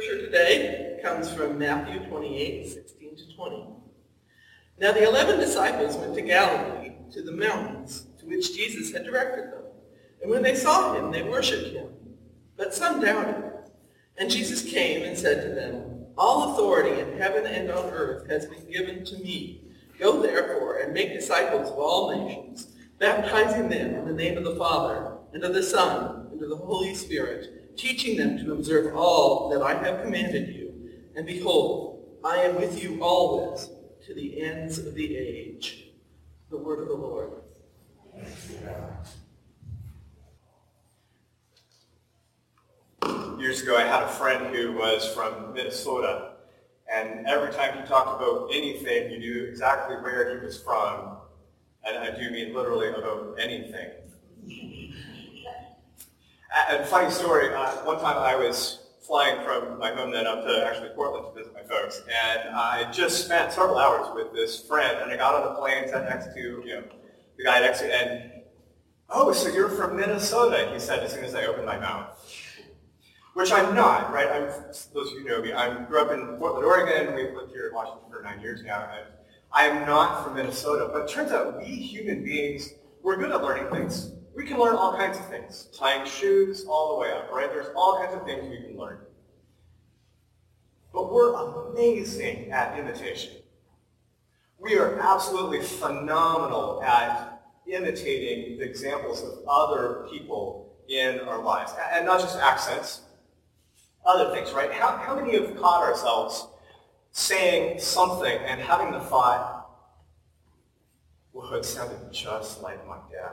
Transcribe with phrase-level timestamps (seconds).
[0.00, 3.66] scripture today comes from Matthew 28, 16 to 20.
[4.78, 9.52] Now the eleven disciples went to Galilee, to the mountains to which Jesus had directed
[9.52, 9.64] them.
[10.22, 11.88] And when they saw him, they worshipped him.
[12.56, 13.42] But some doubted.
[14.16, 18.46] And Jesus came and said to them, All authority in heaven and on earth has
[18.46, 19.64] been given to me.
[19.98, 22.68] Go therefore and make disciples of all nations,
[22.98, 26.56] baptizing them in the name of the Father, and of the Son, and of the
[26.56, 30.74] Holy Spirit, teaching them to observe all that I have commanded you.
[31.16, 33.70] And behold, I am with you always
[34.06, 35.90] to the ends of the age.
[36.50, 37.30] The word of the Lord.
[43.38, 46.32] Years ago, I had a friend who was from Minnesota,
[46.92, 51.18] and every time he talked about anything, you knew exactly where he was from,
[51.84, 53.90] and I do mean literally about anything.
[56.70, 60.66] And funny story, uh, one time I was flying from my home then up to
[60.66, 64.98] actually Portland to visit my folks, and I just spent several hours with this friend,
[65.02, 66.84] and I got on the plane, sat next to you know
[67.36, 68.32] the guy next to, me, and
[69.10, 70.70] oh, so you're from Minnesota?
[70.72, 72.18] He said as soon as I opened my mouth
[73.38, 74.28] which I'm not, right?
[74.28, 74.48] I'm,
[74.92, 77.14] those of you who know me, I grew up in Portland, Oregon.
[77.14, 78.90] We've lived here in Washington for nine years now.
[79.52, 82.70] I am not from Minnesota, but it turns out we human beings,
[83.00, 84.10] we're good at learning things.
[84.38, 87.50] We can learn all kinds of things, tying shoes all the way up, right?
[87.50, 89.00] There's all kinds of things we can learn.
[90.92, 93.32] But we're amazing at imitation.
[94.60, 101.72] We are absolutely phenomenal at imitating the examples of other people in our lives.
[101.92, 103.00] And not just accents,
[104.06, 104.70] other things, right?
[104.72, 106.46] How, how many have caught ourselves
[107.10, 109.68] saying something and having the thought,
[111.32, 113.32] well, it sounded just like my dad.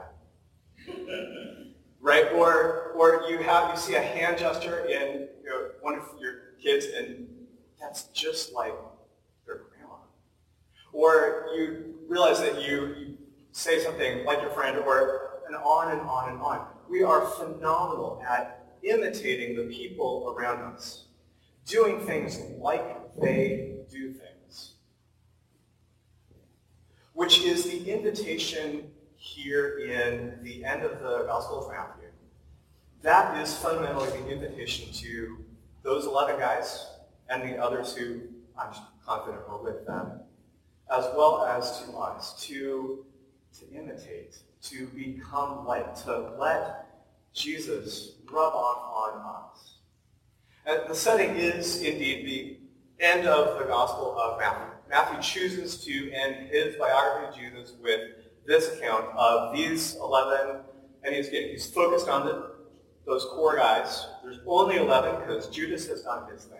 [2.00, 2.32] Right?
[2.32, 6.54] Or, or you have you see a hand gesture in you know, one of your
[6.62, 7.28] kids and
[7.80, 8.72] that's just like
[9.46, 9.96] their grandma.
[10.92, 13.18] Or you realize that you, you
[13.52, 16.66] say something like your friend or and on and on and on.
[16.88, 21.06] We are phenomenal at imitating the people around us,
[21.64, 24.74] doing things like they do things,
[27.12, 28.90] which is the invitation
[29.26, 32.08] here in the end of the Gospel of Matthew.
[33.02, 35.44] That is fundamentally the invitation to
[35.82, 36.86] those 11 guys
[37.28, 38.20] and the others who
[38.56, 38.72] I'm
[39.04, 40.20] confident were with them,
[40.92, 43.04] as well as to us, to,
[43.58, 46.86] to imitate, to become like, to let
[47.34, 49.74] Jesus rub off on us.
[50.66, 52.26] And the setting is indeed
[52.98, 54.72] the end of the Gospel of Matthew.
[54.88, 58.00] Matthew chooses to end his biography of Jesus with
[58.46, 60.60] this account of these 11,
[61.04, 62.52] and he's, he's focused on the,
[63.04, 64.06] those core guys.
[64.22, 66.58] There's only 11 because Judas has done his thing.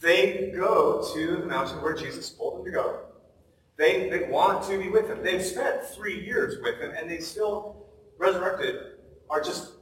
[0.00, 3.00] They go to the mountain where Jesus told them to go.
[3.76, 5.22] They, they want to be with him.
[5.22, 7.86] They've spent three years with him, and they still
[8.18, 8.92] resurrected
[9.28, 9.72] are just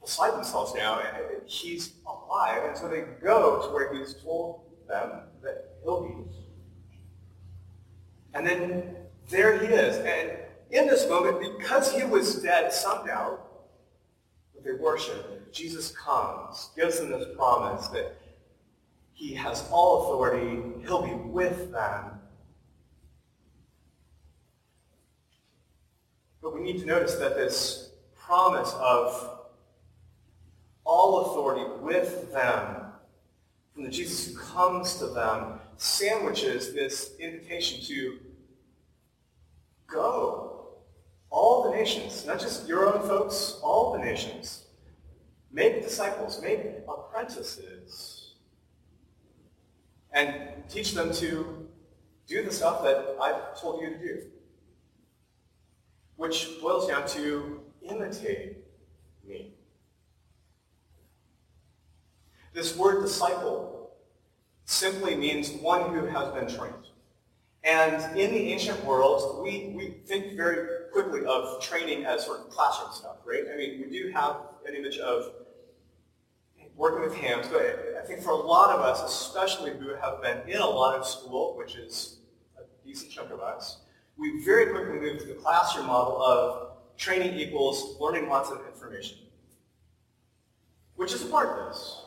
[0.00, 1.00] beside themselves now.
[1.00, 6.14] And he's alive, and so they go to where he's told them that he'll be.
[8.34, 8.96] And then
[9.30, 9.96] there he is.
[9.98, 10.32] And
[10.70, 13.46] in this moment, because he was dead, some doubt,
[14.54, 18.16] but they worship, Jesus comes, gives them this promise that
[19.12, 22.20] he has all authority, he'll be with them.
[26.42, 29.38] But we need to notice that this promise of
[30.84, 32.76] all authority with them
[33.74, 38.18] from the Jesus who comes to them sandwiches this invitation to
[39.90, 40.68] go.
[41.30, 44.64] All the nations, not just your own folks, all the nations.
[45.52, 48.16] Make disciples, make apprentices.
[50.12, 51.68] and teach them to
[52.26, 54.22] do the stuff that I've told you to do,
[56.16, 58.56] which boils down to imitate
[59.26, 59.54] me.
[62.52, 63.92] This word disciple
[64.64, 66.89] simply means one who has been trained.
[67.62, 72.50] And in the ancient world, we, we think very quickly of training as sort of
[72.50, 73.44] classroom stuff, right?
[73.52, 74.36] I mean, we do have
[74.66, 75.32] an image of
[76.74, 77.60] working with hands, but
[78.02, 81.06] I think for a lot of us, especially who have been in a lot of
[81.06, 82.20] school, which is
[82.56, 83.80] a decent chunk of us,
[84.16, 89.18] we very quickly move to the classroom model of training equals learning lots of information,
[90.96, 92.04] which is part of this.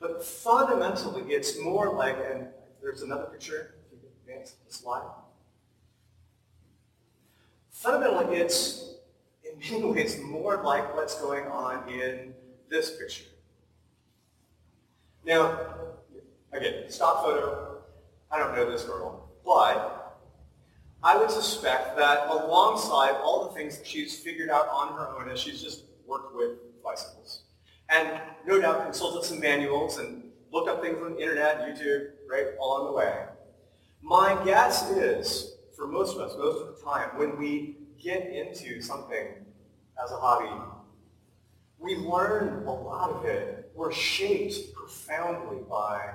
[0.00, 2.48] But fundamentally, it's more like, and
[2.86, 5.02] there's another picture, if you can advance the slide.
[7.72, 8.94] Fundamentally, it's
[9.42, 12.32] in many ways more like what's going on in
[12.70, 13.24] this picture.
[15.24, 15.58] Now,
[16.52, 17.78] again, stock photo,
[18.30, 20.20] I don't know this girl, but
[21.02, 25.28] I would suspect that alongside all the things that she's figured out on her own
[25.28, 26.50] as she's just worked with
[26.84, 27.42] bicycles,
[27.88, 32.46] and no doubt consulted some manuals and looked up things on the internet, YouTube, right,
[32.60, 33.24] along the way.
[34.02, 38.80] My guess is, for most of us, most of the time, when we get into
[38.80, 39.28] something
[40.02, 40.50] as a hobby,
[41.78, 43.70] we learn a lot of it.
[43.74, 46.14] We're shaped profoundly by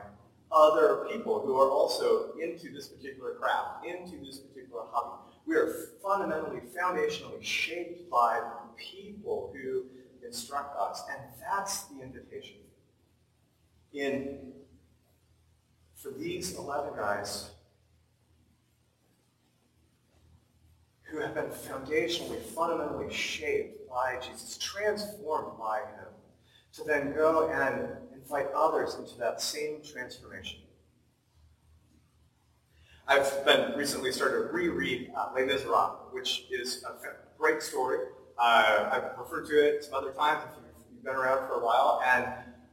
[0.51, 5.23] other people who are also into this particular craft, into this particular hobby.
[5.45, 5.73] We are
[6.03, 8.41] fundamentally, foundationally shaped by
[8.77, 9.85] people who
[10.25, 11.03] instruct us.
[11.09, 12.57] And that's the invitation.
[13.93, 14.53] In,
[16.01, 17.51] for these 11 guys
[21.03, 26.07] who have been foundationally, fundamentally shaped by Jesus, transformed by him,
[26.73, 30.59] to then go and invite others into that same transformation.
[33.07, 36.93] I've been recently started to reread uh, Les Miserables, which is a
[37.37, 37.99] great story.
[38.39, 40.63] Uh, I've referred to it some other times if
[40.93, 42.01] you've been around for a while.
[42.05, 42.25] And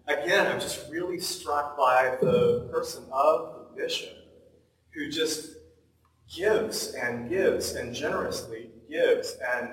[0.08, 4.14] again, I'm just really struck by the person of the bishop
[4.90, 5.50] who just
[6.34, 9.70] gives and gives and generously gives and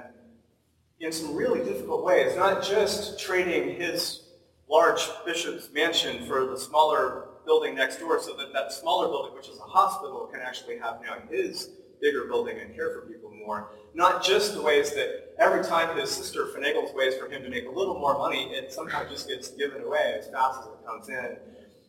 [1.00, 4.22] in some really difficult ways, not just trading his
[4.70, 9.50] large bishop's mansion for the smaller building next door so that that smaller building, which
[9.50, 11.70] is a hospital, can actually have now his
[12.02, 13.72] bigger building and care for people more.
[13.96, 17.66] Not just the ways that every time his sister finagles ways for him to make
[17.66, 21.08] a little more money, it sometimes just gets given away as fast as it comes
[21.08, 21.38] in.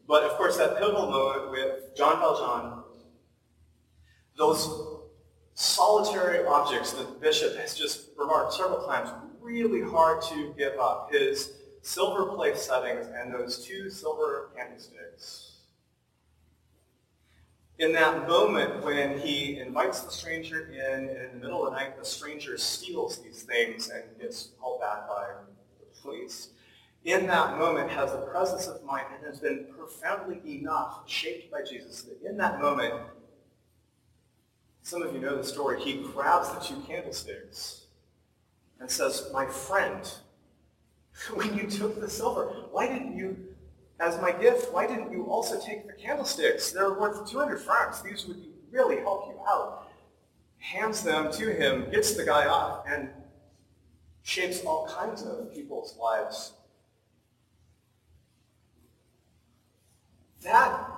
[0.06, 2.84] But of course, that pivotal moment with Jean Valjean,
[4.38, 4.70] those
[5.54, 9.10] solitary objects that the bishop has just remarked several times,
[9.40, 11.08] really hard to give up.
[11.10, 15.55] His silver place settings and those two silver candlesticks
[17.78, 21.78] in that moment when he invites the stranger in, and in the middle of the
[21.78, 25.26] night, the stranger steals these things and gets called back by
[25.78, 26.48] the police,
[27.04, 31.62] in that moment has a presence of mind and has been profoundly enough shaped by
[31.62, 32.94] Jesus that in that moment,
[34.82, 37.86] some of you know the story, he grabs the two candlesticks
[38.80, 40.14] and says, my friend,
[41.34, 43.36] when you took the silver, why didn't you
[43.98, 46.70] as my gift, why didn't you also take the candlesticks?
[46.70, 48.02] They're worth 200 francs.
[48.02, 49.88] These would really help you out.
[50.58, 53.08] Hands them to him, gets the guy off, and
[54.22, 56.52] shapes all kinds of people's lives.
[60.42, 60.90] That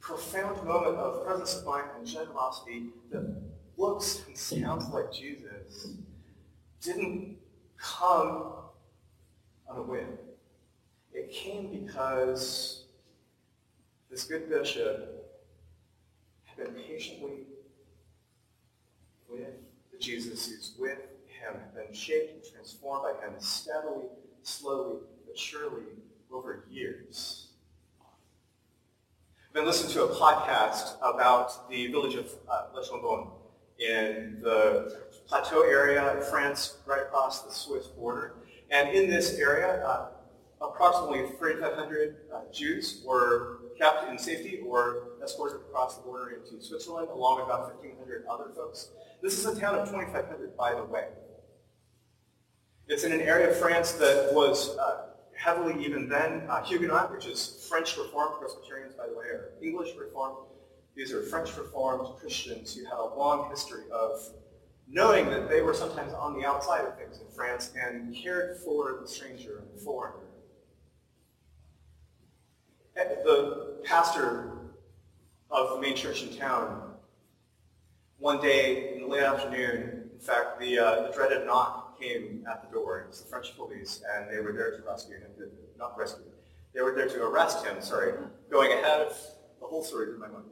[0.00, 3.42] profound moment of presence of mind and generosity that
[3.76, 5.88] looks and sounds like Jesus
[6.82, 7.38] didn't
[7.78, 8.52] come
[9.68, 10.18] on a whim.
[11.14, 12.82] It came because
[14.10, 15.30] this good bishop
[16.42, 17.46] had been patiently
[19.30, 19.46] with
[19.92, 24.06] the Jesus who's with him, had been shaped and transformed by him steadily,
[24.42, 25.84] slowly, but surely
[26.32, 27.46] over years.
[29.46, 33.28] I've been listening to a podcast about the village of uh, Le Chambon
[33.78, 38.34] in the plateau area of France, right across the Swiss border.
[38.70, 40.08] And in this area, uh,
[40.70, 47.08] approximately 3,500 uh, Jews were kept in safety or escorted across the border into Switzerland,
[47.10, 48.90] along with about 1,500 other folks.
[49.22, 51.08] This is a town of 2,500, by the way.
[52.86, 55.06] It's in an area of France that was uh,
[55.36, 59.94] heavily, even then, uh, Huguenot, which is French Reformed Presbyterians, by the way, are English
[59.98, 60.36] Reformed.
[60.94, 64.20] These are French Reformed Christians who had a long history of
[64.86, 68.98] knowing that they were sometimes on the outside of things in France and cared for
[69.00, 70.26] the stranger and the foreigner
[72.94, 74.52] the pastor
[75.50, 76.94] of the main church in town,
[78.18, 82.62] one day in the late afternoon, in fact, the, uh, the dreaded knock came at
[82.62, 83.00] the door.
[83.00, 85.30] It was the French police, and they were there to rescue him.
[85.78, 86.24] Not rescue.
[86.72, 88.14] They were there to arrest him, sorry,
[88.50, 89.16] going ahead of
[89.60, 90.44] the whole story in my mind.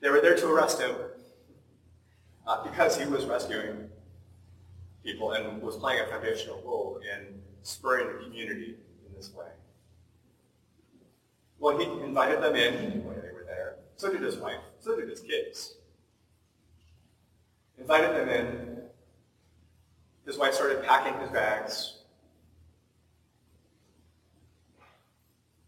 [0.00, 0.94] They were there to arrest him
[2.46, 3.88] uh, because he was rescuing
[5.04, 8.76] people and was playing a foundational role in spurring the community
[9.06, 9.46] in this way.
[11.60, 13.76] Well, he invited them in when they were there.
[13.96, 14.60] So did his wife.
[14.80, 15.74] So did his kids.
[17.78, 18.78] Invited them in.
[20.24, 21.98] His wife started packing his bags.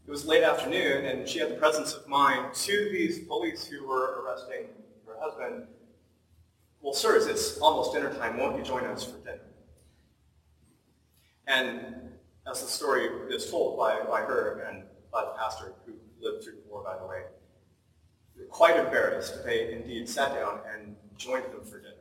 [0.06, 3.87] It was late afternoon, and she had the presence of mind to these police who
[3.87, 4.68] were arresting
[5.06, 5.66] her husband.
[6.80, 8.38] Well, sirs, it's almost dinner time.
[8.38, 9.40] Won't you join us for dinner?
[11.46, 12.12] And
[12.50, 16.54] as the story is told by, by her and by the pastor who lived through
[16.54, 17.23] the war, by the way,
[18.49, 21.95] quite embarrassed, they indeed sat down and joined them for dinner.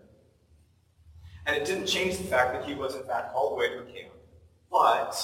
[1.46, 3.80] And it didn't change the fact that he was, in fact, all the way to
[3.80, 4.14] a camp.
[4.72, 5.16] But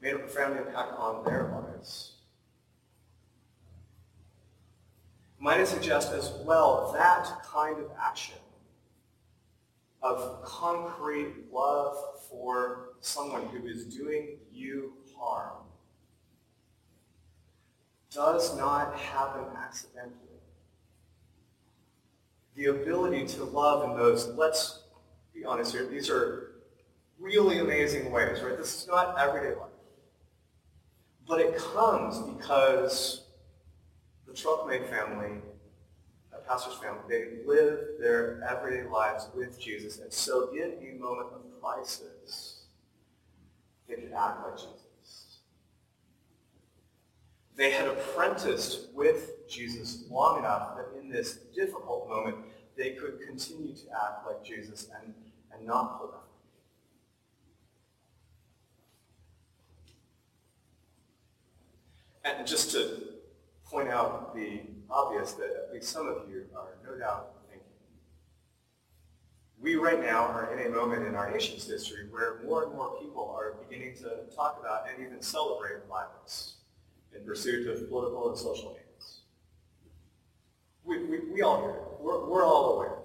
[0.00, 2.12] made a profound impact on their lives.
[5.38, 8.36] Might I suggest as well that kind of action
[10.02, 11.96] of concrete love
[12.30, 15.64] for someone who is doing you harm
[18.10, 20.14] does not happen accidentally.
[22.54, 24.84] The ability to love in those, let's
[25.34, 26.52] be honest here, these are
[27.18, 28.56] really amazing ways, right?
[28.56, 29.68] This is not everyday life.
[31.28, 33.24] But it comes because
[34.26, 35.40] the Trocmé family
[36.46, 39.98] pastor's family, they live their everyday lives with Jesus.
[39.98, 42.66] And so in a moment of crisis,
[43.88, 44.85] they could act like Jesus.
[47.56, 52.36] They had apprenticed with Jesus long enough that in this difficult moment,
[52.76, 55.14] they could continue to act like Jesus and,
[55.52, 56.20] and not pull back.
[62.24, 63.04] And just to
[63.64, 64.60] point out the
[64.90, 67.66] obvious that at least some of you are no doubt thinking.
[69.58, 72.98] We right now are in a moment in our nation's history where more and more
[73.00, 76.55] people are beginning to talk about and even celebrate violence
[77.14, 79.20] in pursuit of political and social gains.
[80.84, 81.82] We, we, we all hear it.
[82.00, 82.98] We're, we're all aware.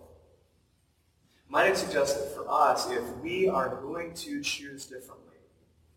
[1.49, 5.35] Might I suggest that for us, if we are going to choose differently,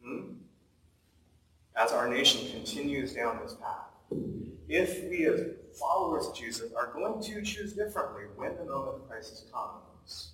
[0.03, 0.33] hmm,
[1.77, 4.19] as our nation continues down this path,
[4.69, 5.43] if we as
[5.79, 10.33] followers of Jesus are going to choose differently when the moment of crisis comes,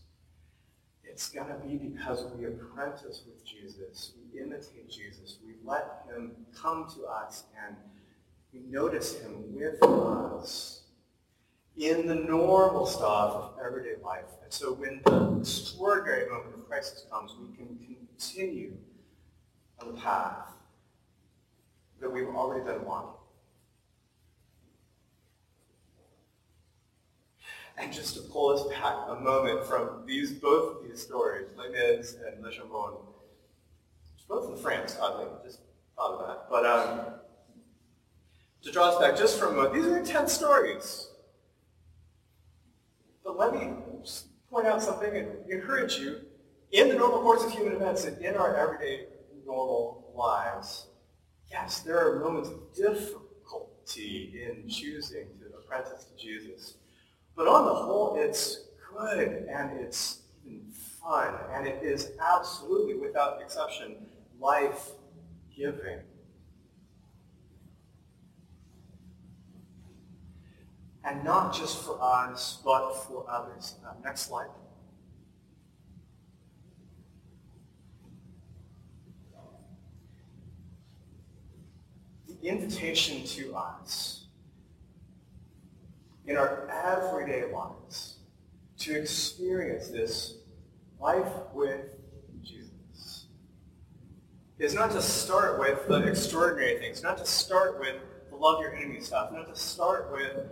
[1.04, 6.86] it's going to be because we apprentice with Jesus, imitate Jesus, we let him come
[6.96, 7.76] to us, and
[8.52, 10.82] we notice him with us
[11.76, 14.24] in the normal stuff of everyday life.
[14.42, 18.76] And so when the extraordinary moment of crisis comes, we can continue
[19.80, 20.52] on the path
[22.00, 23.16] that we've already been walking.
[27.78, 31.70] And just to pull us back a moment from these both of these stories, Les
[31.70, 32.96] Mis and Le Chambon,
[34.30, 35.60] both in France, oddly, just
[35.96, 36.46] thought of that.
[36.48, 37.00] But um,
[38.62, 41.08] to draw us back just from uh, these are intense stories.
[43.24, 43.72] But let me
[44.50, 46.20] point out something and encourage you
[46.70, 49.06] in the normal course of human events and in our everyday
[49.44, 50.86] normal lives.
[51.50, 56.74] Yes, there are moments of difficulty in choosing to apprentice to Jesus.
[57.36, 63.40] But on the whole, it's good and it's even fun and it is absolutely, without
[63.42, 63.96] exception,
[64.40, 66.00] life-giving.
[71.04, 73.76] And not just for us, but for others.
[73.86, 74.48] Uh, next slide.
[82.26, 84.26] The invitation to us
[86.26, 88.16] in our everyday lives
[88.78, 90.36] to experience this
[91.00, 91.99] life with
[94.60, 97.96] is not to start with the extraordinary things, not to start with
[98.28, 100.46] the love your enemy stuff, not to start with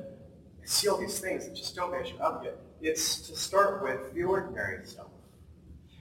[0.65, 2.57] see all these things that just don't measure up yet.
[2.83, 5.07] It's to start with the ordinary stuff.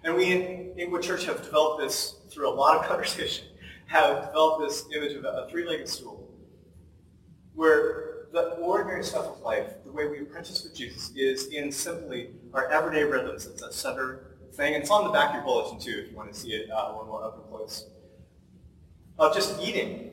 [0.04, 3.46] And we in Inglewood Church have developed this through a lot of conversation,
[3.88, 6.30] have developed this image of a three-legged stool
[7.56, 12.32] where the ordinary stuff of life, the way we apprentice with Jesus, is in simply
[12.54, 13.46] our everyday rhythms.
[13.46, 14.74] It's a center thing.
[14.74, 16.92] It's on the back of your bulletin, too, if you want to see it uh,
[16.92, 17.88] one more up and close.
[19.20, 20.12] Of just eating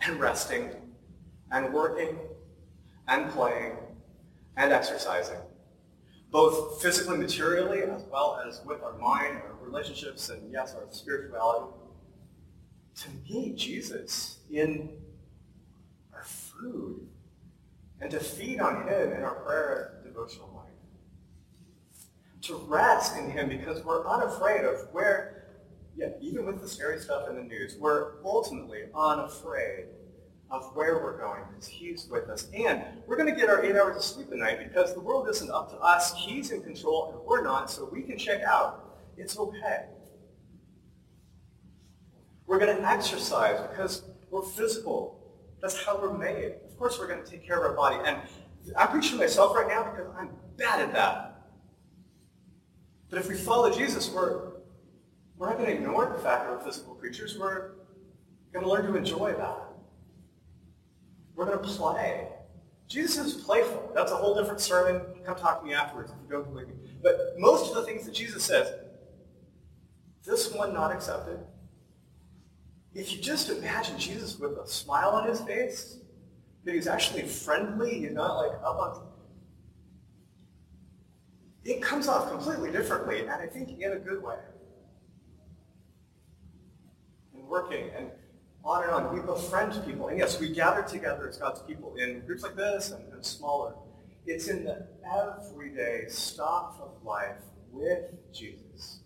[0.00, 0.70] and resting
[1.50, 2.16] and working
[3.08, 3.76] and playing
[4.56, 5.38] and exercising,
[6.30, 11.72] both physically, materially, as well as with our mind, our relationships, and yes, our spirituality,
[12.96, 14.90] to meet Jesus in
[16.14, 17.08] our food
[18.00, 20.66] and to feed on him in our prayer and devotional life.
[22.42, 25.39] To rest in him because we're unafraid of where,
[25.96, 29.86] yeah, even with the scary stuff in the news, we're ultimately unafraid
[30.50, 32.48] of where we're going because he's with us.
[32.54, 35.28] And we're going to get our eight hours of sleep a night because the world
[35.28, 36.14] isn't up to us.
[36.14, 38.98] He's in control and we're not, so we can check out.
[39.16, 39.86] It's okay.
[42.46, 45.20] We're going to exercise because we're physical.
[45.60, 46.54] That's how we're made.
[46.66, 47.96] Of course we're going to take care of our body.
[48.04, 48.20] And
[48.76, 51.42] I'm preaching myself right now because I'm bad at that.
[53.08, 54.49] But if we follow Jesus, we're,
[55.40, 57.38] we're not going to ignore the fact that we're physical creatures.
[57.38, 57.70] We're
[58.52, 59.58] going to learn to enjoy that.
[61.34, 62.28] We're going to play.
[62.88, 63.90] Jesus is playful.
[63.94, 65.00] That's a whole different sermon.
[65.24, 66.74] Come talk to me afterwards if you don't believe me.
[67.02, 68.70] But most of the things that Jesus says,
[70.26, 71.38] this one not accepted.
[72.92, 76.00] If you just imagine Jesus with a smile on his face,
[76.66, 79.06] that he's actually friendly, he's not like up on...
[81.64, 84.36] It comes off completely differently, and I think in a good way.
[87.50, 88.10] Working, and
[88.64, 89.12] on and on.
[89.12, 90.08] We befriend people.
[90.08, 93.74] And yes, we gather together as God's people in groups like this and, and smaller.
[94.24, 97.42] It's in the everyday stuff of life
[97.72, 99.00] with Jesus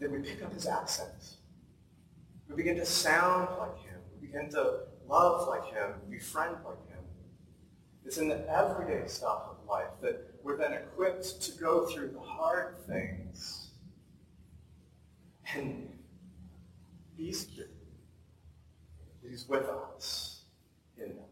[0.00, 1.36] that we pick up his accent.
[2.48, 4.00] We begin to sound like him.
[4.20, 7.04] We begin to love like him, befriend like him.
[8.04, 12.20] It's in the everyday stuff of life that we're then equipped to go through the
[12.20, 13.70] hard things
[15.54, 15.88] and
[17.32, 17.66] secure.
[19.28, 20.42] He's with us
[20.96, 21.24] in them.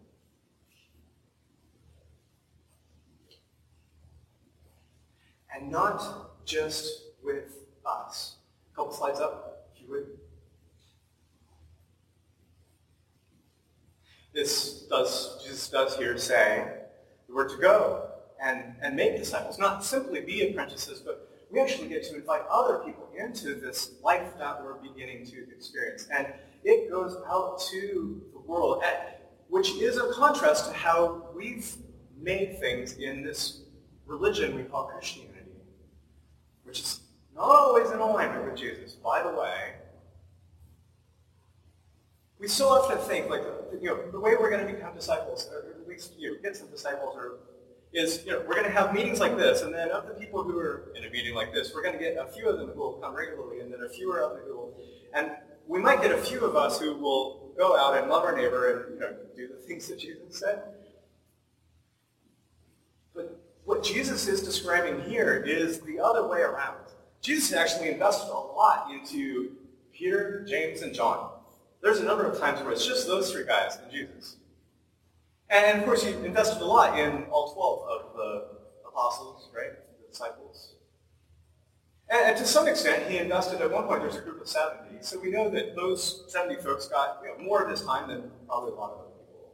[5.55, 8.37] And not just with us.
[8.73, 10.07] A couple slides up, if you would.
[14.35, 16.83] This does, Jesus does here say,
[17.29, 18.09] we're to go
[18.43, 22.79] and, and make disciples, not simply be apprentices, but we actually get to invite other
[22.79, 26.09] people into this life that we're beginning to experience.
[26.15, 26.27] And
[26.65, 28.83] it goes out to the world,
[29.49, 31.75] which is a contrast to how we've
[32.21, 33.63] made things in this
[34.07, 35.39] religion we call Christianity,
[36.65, 37.01] which is
[37.35, 38.93] not always in alignment with Jesus.
[38.95, 39.75] By the way,
[42.39, 43.43] we still have to think, like,
[43.81, 46.69] you know, the way we're going to become disciples, or at least you get some
[46.71, 47.39] disciples, or
[47.93, 50.43] is, you know, we're going to have meetings like this, and then of the people
[50.43, 52.69] who are in a meeting like this, we're going to get a few of them
[52.69, 54.75] who will come regularly, and then a few of them who will,
[55.15, 55.31] and
[55.67, 58.85] we might get a few of us who will go out and love our neighbor
[58.87, 60.63] and you know, do the things that Jesus said.
[63.15, 66.79] But what Jesus is describing here is the other way around.
[67.21, 69.53] Jesus actually invested a lot into
[69.93, 71.31] Peter, James, and John.
[71.83, 74.37] There's a number of times where it's just those three guys and Jesus.
[75.51, 79.71] And of course, he invested a lot in all 12 of the apostles, right?
[80.01, 80.75] The disciples.
[82.11, 84.99] And, and, to some extent, he invested at one point, there's a group of 70.
[85.03, 88.31] So we know that those 70 folks got you know, more of his time than
[88.47, 89.53] probably a lot of other people.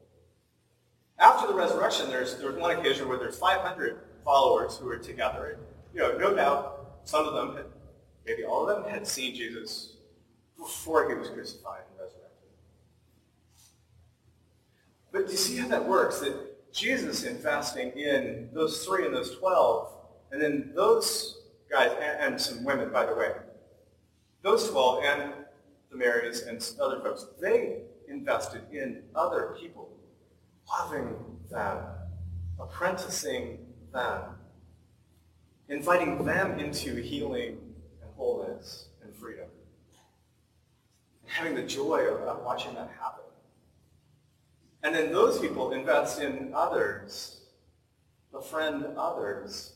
[1.18, 5.56] After the resurrection, there's, there's one occasion where there's 500 followers who are together.
[5.56, 7.66] And, you know, no doubt some of them, had,
[8.24, 9.96] maybe all of them, had seen Jesus
[10.56, 12.24] before he was crucified and resurrected.
[15.14, 16.18] But do you see how that works?
[16.18, 19.88] That Jesus investing in those three and those 12,
[20.32, 23.30] and then those guys, and, and some women, by the way.
[24.42, 25.32] Those 12 and
[25.92, 29.88] the Marys and other folks, they invested in other people,
[30.68, 31.14] loving
[31.48, 31.84] them,
[32.58, 33.58] apprenticing
[33.92, 34.20] them,
[35.68, 37.58] inviting them into healing
[38.02, 39.46] and wholeness and freedom,
[41.22, 43.23] and having the joy of watching that happen.
[44.84, 47.40] And then those people invest in others,
[48.30, 49.72] befriend others,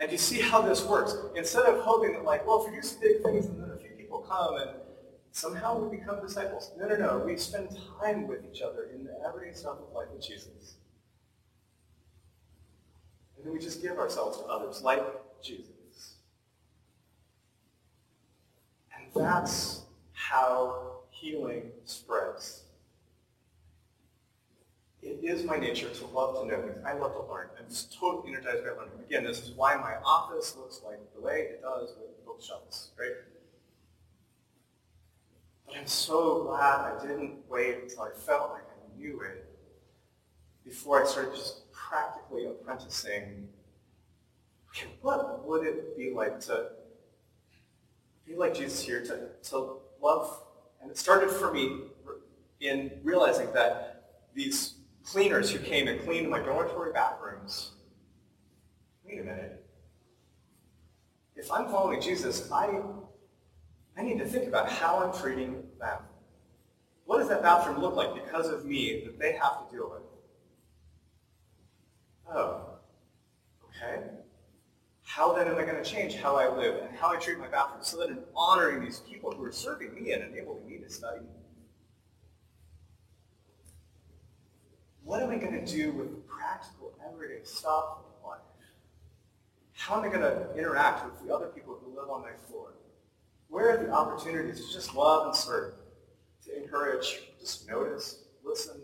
[0.00, 1.16] and you see how this works.
[1.34, 3.78] Instead of hoping that like, well, if we do some big things and then a
[3.78, 4.70] few people come and
[5.32, 6.72] somehow we become disciples.
[6.78, 7.22] No, no, no.
[7.24, 10.74] We spend time with each other in the everyday stuff of life with Jesus.
[13.36, 15.02] And then we just give ourselves to others like
[15.42, 16.16] Jesus.
[18.94, 22.67] And that's how healing spreads.
[25.08, 26.84] It is my nature to love to know things.
[26.84, 27.48] I love to learn.
[27.58, 27.64] I'm
[27.98, 29.00] totally energized by learning.
[29.06, 33.12] Again, this is why my office looks like the way it does with bookshelves, right?
[35.66, 39.46] But I'm so glad I didn't wait until I felt like I knew it
[40.62, 43.48] before I started just practically apprenticing.
[45.00, 46.68] What would it be like to
[48.26, 50.42] be like Jesus here, to, to love?
[50.82, 51.80] And it started for me
[52.60, 54.74] in realizing that these
[55.10, 57.72] cleaners who came and cleaned my dormitory bathrooms,
[59.04, 59.64] wait a minute.
[61.34, 62.80] If I'm following Jesus, I,
[63.96, 65.98] I need to think about how I'm treating them.
[67.06, 70.02] What does that bathroom look like because of me that they have to deal with?
[72.30, 72.66] Oh,
[73.64, 74.02] okay.
[75.04, 77.48] How then am I going to change how I live and how I treat my
[77.48, 80.90] bathroom so that in honoring these people who are serving me and enabling me to
[80.90, 81.24] study,
[85.08, 88.40] what am I going to do with the practical, everyday stuff of life?
[89.72, 92.74] How am I going to interact with the other people who live on my floor?
[93.48, 95.72] Where are the opportunities to just love and serve,
[96.44, 98.82] to encourage, just notice, listen,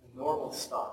[0.00, 0.90] the normal stuff?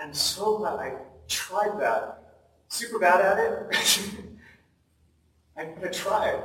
[0.00, 0.94] I'm so glad I
[1.28, 2.36] tried that.
[2.68, 4.24] Super bad at it.
[5.58, 6.40] I, I tried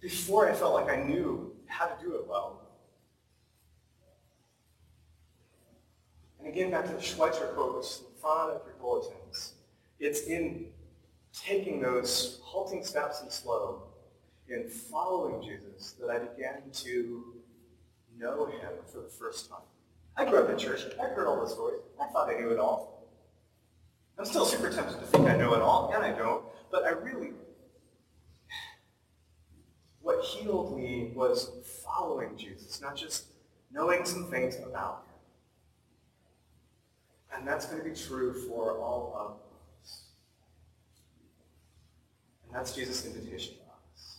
[0.00, 2.67] before I felt like I knew how to do it well.
[6.58, 9.52] Again, back to the Schweitzer quote, which is in front of your bulletins.
[10.00, 10.66] It's in
[11.32, 13.84] taking those halting steps and slow,
[14.48, 17.22] in following Jesus, that I began to
[18.18, 19.60] know him for the first time.
[20.16, 20.80] I grew up in church.
[21.00, 21.78] I heard all the stories.
[22.02, 23.06] I thought I knew it all.
[24.18, 26.42] I'm still super tempted to think I know it all, and I don't.
[26.72, 27.34] But I really,
[30.00, 31.52] what healed me was
[31.84, 33.26] following Jesus, not just
[33.70, 35.17] knowing some things about him.
[37.34, 39.30] And that's going to be true for all of
[39.82, 40.02] us.
[42.46, 44.18] And that's Jesus' invitation to us.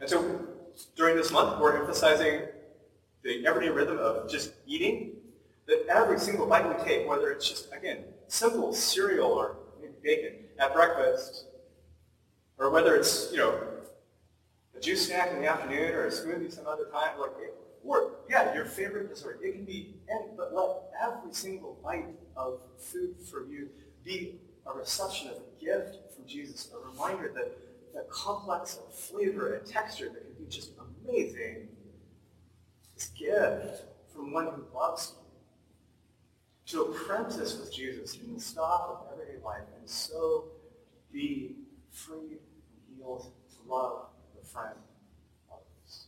[0.00, 0.48] And so
[0.96, 2.42] during this month, we're emphasizing
[3.22, 5.12] the everyday rhythm of just eating,
[5.66, 9.56] that every single bite we take, whether it's just, again, simple cereal or
[10.02, 11.46] bacon at breakfast,
[12.58, 13.60] or whether it's, you know,
[14.76, 17.30] a juice snack in the afternoon or a smoothie some other time, like,
[17.84, 19.40] or, yeah, your favorite dessert.
[19.42, 20.68] It can be any, but let
[21.02, 23.68] every single bite of food for you
[24.04, 27.58] be a reception of a gift from Jesus, a reminder that
[27.94, 30.70] the complex of flavor and texture that can be just
[31.04, 31.68] amazing
[32.94, 35.18] this gift from one who loves you.
[36.66, 40.44] To apprentice with Jesus in the stuff of everyday life and so
[41.12, 41.56] be
[41.90, 44.06] free and healed to love
[44.40, 44.76] the friend
[45.50, 46.06] others.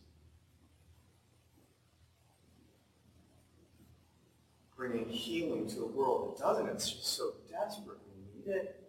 [4.77, 8.83] Bringing healing to a world that doesn't, it's just so desperately need it.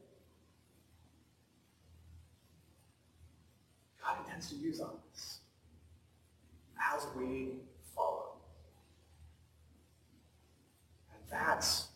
[4.02, 5.40] God intends to use us
[6.94, 7.60] as we
[7.96, 8.34] follow.
[11.14, 11.88] And that's